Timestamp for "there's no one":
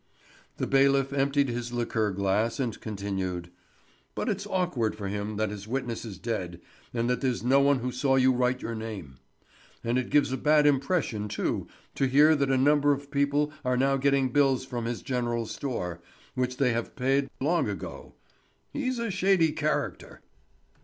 7.21-7.77